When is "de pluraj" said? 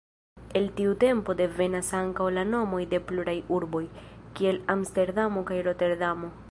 2.95-3.37